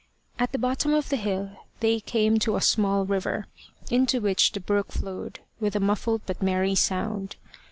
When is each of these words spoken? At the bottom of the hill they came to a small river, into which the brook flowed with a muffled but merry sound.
At 0.39 0.51
the 0.51 0.57
bottom 0.57 0.95
of 0.95 1.09
the 1.09 1.15
hill 1.15 1.51
they 1.79 1.99
came 1.99 2.39
to 2.39 2.55
a 2.55 2.61
small 2.63 3.05
river, 3.05 3.45
into 3.91 4.19
which 4.19 4.51
the 4.53 4.59
brook 4.59 4.91
flowed 4.91 5.41
with 5.59 5.75
a 5.75 5.79
muffled 5.79 6.21
but 6.25 6.41
merry 6.41 6.73
sound. 6.73 7.35